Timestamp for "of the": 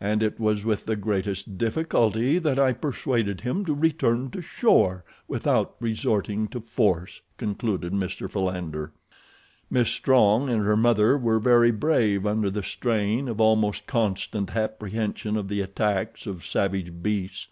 15.36-15.60